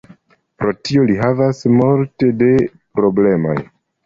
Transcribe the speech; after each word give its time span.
Pro 0.61 0.71
tio 0.87 1.03
li 1.11 1.17
havas 1.19 1.61
multe 1.75 2.31
de 2.41 2.49
problemoj. 3.03 3.57